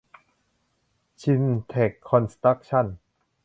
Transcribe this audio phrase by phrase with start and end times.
[1.21, 2.85] ซินเท็ค คอนสตรัคชั่น